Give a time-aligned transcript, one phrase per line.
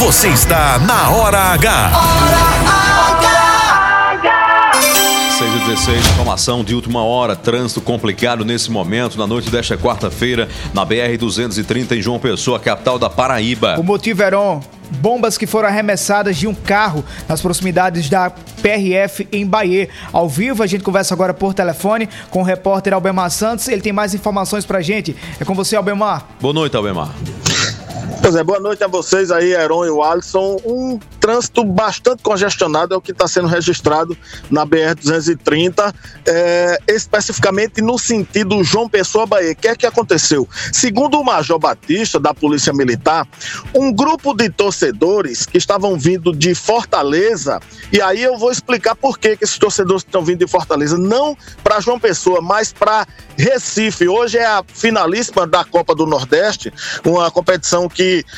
[0.00, 1.90] Você está na Hora H.
[1.94, 2.40] Hora
[4.12, 4.72] H.
[5.38, 10.48] 6 e 16, informação de última hora, trânsito complicado nesse momento, na noite desta quarta-feira,
[10.72, 13.78] na BR-230 em João Pessoa, capital da Paraíba.
[13.78, 18.30] O motivo, Heron, bombas que foram arremessadas de um carro nas proximidades da
[18.62, 19.90] PRF em Bahia.
[20.14, 23.68] Ao vivo, a gente conversa agora por telefone com o repórter Albemar Santos.
[23.68, 25.14] Ele tem mais informações pra gente.
[25.38, 26.26] É com você, Albemar.
[26.40, 27.10] Boa noite, Albemar.
[28.22, 30.60] Pois é, boa noite a vocês aí, Heron e o Alisson.
[30.66, 34.16] Um trânsito bastante congestionado é o que está sendo registrado
[34.50, 35.94] na BR-230,
[36.26, 39.52] é, especificamente no sentido João Pessoa Bahia.
[39.52, 40.46] O que é que aconteceu?
[40.70, 43.26] Segundo o Major Batista, da Polícia Militar,
[43.74, 47.58] um grupo de torcedores que estavam vindo de Fortaleza,
[47.90, 51.36] e aí eu vou explicar por que, que esses torcedores estão vindo de Fortaleza, não
[51.64, 53.06] para João Pessoa, mas para
[53.36, 54.06] Recife.
[54.06, 56.72] Hoje é a finalíssima da Copa do Nordeste,
[57.04, 57.88] uma competição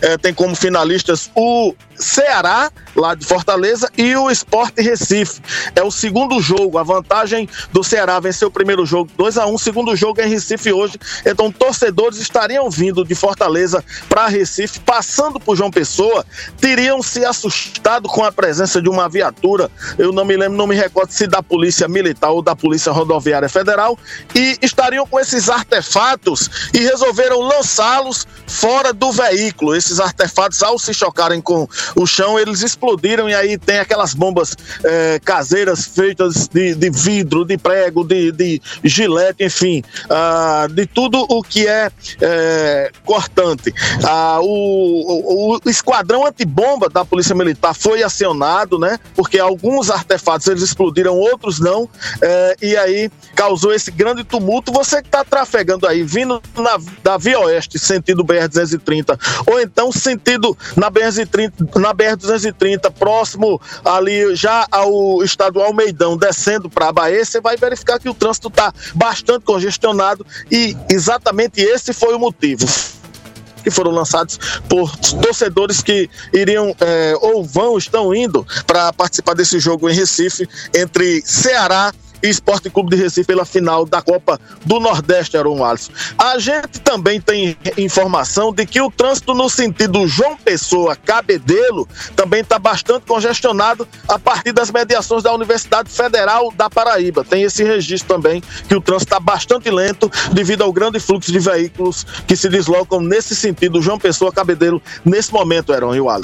[0.00, 5.40] é, tem como finalistas o Ceará, lá de Fortaleza, e o Esporte Recife.
[5.74, 6.78] É o segundo jogo.
[6.78, 10.26] A vantagem do Ceará venceu o primeiro jogo 2 a 1 um, segundo jogo é
[10.26, 10.98] em Recife hoje.
[11.24, 16.24] Então, torcedores estariam vindo de Fortaleza para Recife, passando por João Pessoa,
[16.60, 19.70] teriam se assustado com a presença de uma viatura.
[19.98, 23.48] Eu não me lembro, não me recordo se da Polícia Militar ou da Polícia Rodoviária
[23.48, 23.98] Federal,
[24.34, 29.74] e estariam com esses artefatos e resolveram lançá-los fora do veículo.
[29.74, 34.56] Esses artefatos, ao se chocarem com o chão, eles explodiram e aí tem aquelas bombas
[34.82, 41.24] é, caseiras feitas de, de, vidro, de prego, de, de gilete, enfim, ah, de tudo
[41.28, 43.72] o que é, é cortante.
[44.04, 48.98] Ah, o, o, o, esquadrão antibomba da Polícia Militar foi acionado, né?
[49.14, 51.88] Porque alguns artefatos eles explodiram, outros não,
[52.20, 54.72] é, e aí causou esse grande tumulto.
[54.72, 60.56] Você que está trafegando aí, vindo na, da Via Oeste, sentido BR-230, ou então sentido
[60.76, 67.40] na BR-230 na BR-230, próximo ali já ao estadual Meidão, descendo para a Bahia, você
[67.40, 72.66] vai verificar que o trânsito está bastante congestionado e exatamente esse foi o motivo
[73.62, 79.58] que foram lançados por torcedores que iriam é, ou vão, estão indo para participar desse
[79.58, 81.92] jogo em Recife entre Ceará
[82.24, 85.92] e Esporte Clube de Recife pela final da Copa do Nordeste, Aaron Alisson.
[86.18, 91.86] A gente também tem informação de que o trânsito no sentido João Pessoa Cabedelo
[92.16, 97.24] também está bastante congestionado a partir das mediações da Universidade Federal da Paraíba.
[97.24, 101.38] Tem esse registro também que o trânsito está bastante lento devido ao grande fluxo de
[101.38, 106.22] veículos que se deslocam nesse sentido João Pessoa Cabedelo nesse momento, Aaron e Alisson.